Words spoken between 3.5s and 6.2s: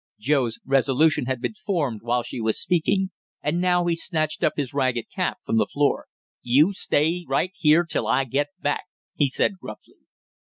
now he snatched his ragged cap from the floor.